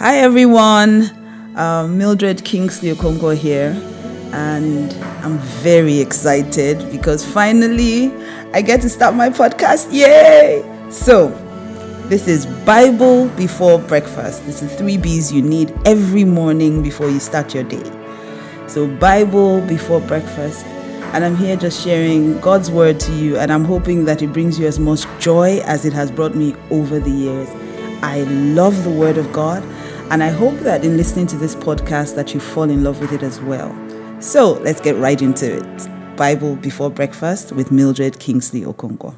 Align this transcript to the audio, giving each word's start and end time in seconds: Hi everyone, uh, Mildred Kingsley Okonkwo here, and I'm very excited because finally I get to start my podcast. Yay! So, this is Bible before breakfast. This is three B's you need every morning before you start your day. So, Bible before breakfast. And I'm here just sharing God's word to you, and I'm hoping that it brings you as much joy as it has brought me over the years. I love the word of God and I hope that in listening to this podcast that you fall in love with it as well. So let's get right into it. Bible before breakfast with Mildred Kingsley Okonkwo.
Hi 0.00 0.16
everyone, 0.20 1.10
uh, 1.56 1.86
Mildred 1.86 2.42
Kingsley 2.42 2.90
Okonkwo 2.90 3.36
here, 3.36 3.76
and 4.32 4.90
I'm 5.22 5.36
very 5.60 6.00
excited 6.00 6.90
because 6.90 7.22
finally 7.22 8.10
I 8.54 8.62
get 8.62 8.80
to 8.80 8.88
start 8.88 9.14
my 9.14 9.28
podcast. 9.28 9.92
Yay! 9.92 10.64
So, 10.90 11.28
this 12.08 12.28
is 12.28 12.46
Bible 12.64 13.28
before 13.36 13.78
breakfast. 13.78 14.46
This 14.46 14.62
is 14.62 14.74
three 14.76 14.96
B's 14.96 15.30
you 15.30 15.42
need 15.42 15.70
every 15.84 16.24
morning 16.24 16.82
before 16.82 17.10
you 17.10 17.20
start 17.20 17.54
your 17.54 17.64
day. 17.64 17.84
So, 18.68 18.86
Bible 18.86 19.60
before 19.66 20.00
breakfast. 20.00 20.64
And 21.12 21.26
I'm 21.26 21.36
here 21.36 21.56
just 21.56 21.84
sharing 21.84 22.40
God's 22.40 22.70
word 22.70 23.00
to 23.00 23.12
you, 23.12 23.36
and 23.36 23.52
I'm 23.52 23.66
hoping 23.66 24.06
that 24.06 24.22
it 24.22 24.32
brings 24.32 24.58
you 24.58 24.66
as 24.66 24.78
much 24.78 25.04
joy 25.18 25.60
as 25.66 25.84
it 25.84 25.92
has 25.92 26.10
brought 26.10 26.34
me 26.34 26.54
over 26.70 26.98
the 26.98 27.10
years. 27.10 27.50
I 28.02 28.22
love 28.22 28.82
the 28.82 28.90
word 28.90 29.18
of 29.18 29.30
God 29.30 29.62
and 30.10 30.22
I 30.24 30.28
hope 30.28 30.58
that 30.60 30.84
in 30.84 30.96
listening 30.96 31.28
to 31.28 31.36
this 31.36 31.54
podcast 31.54 32.16
that 32.16 32.34
you 32.34 32.40
fall 32.40 32.68
in 32.68 32.82
love 32.82 33.00
with 33.00 33.12
it 33.12 33.22
as 33.22 33.40
well. 33.40 33.72
So 34.20 34.54
let's 34.54 34.80
get 34.80 34.96
right 34.96 35.20
into 35.22 35.56
it. 35.58 36.16
Bible 36.16 36.56
before 36.56 36.90
breakfast 36.90 37.52
with 37.52 37.70
Mildred 37.70 38.18
Kingsley 38.18 38.62
Okonkwo. 38.62 39.14